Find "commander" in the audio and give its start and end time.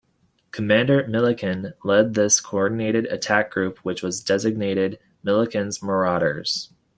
0.49-1.03